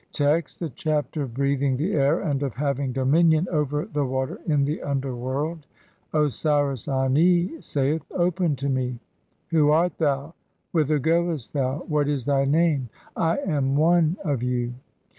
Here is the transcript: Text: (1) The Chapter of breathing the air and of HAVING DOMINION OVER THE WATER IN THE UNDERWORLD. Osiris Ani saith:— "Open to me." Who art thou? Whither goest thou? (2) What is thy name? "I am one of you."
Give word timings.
Text: 0.13 0.61
(1) 0.61 0.67
The 0.69 0.73
Chapter 0.77 1.21
of 1.21 1.35
breathing 1.35 1.77
the 1.77 1.93
air 1.93 2.21
and 2.21 2.41
of 2.41 2.55
HAVING 2.55 2.91
DOMINION 2.91 3.45
OVER 3.51 3.85
THE 3.85 4.03
WATER 4.03 4.41
IN 4.47 4.65
THE 4.65 4.81
UNDERWORLD. 4.81 5.67
Osiris 6.11 6.87
Ani 6.87 7.61
saith:— 7.61 8.03
"Open 8.25 8.55
to 8.55 8.67
me." 8.67 8.99
Who 9.49 9.69
art 9.69 9.99
thou? 9.99 10.33
Whither 10.71 10.97
goest 10.97 11.53
thou? 11.53 11.81
(2) 11.81 11.85
What 11.85 12.07
is 12.07 12.25
thy 12.25 12.45
name? 12.45 12.89
"I 13.15 13.37
am 13.45 13.75
one 13.75 14.17
of 14.25 14.41
you." 14.41 14.73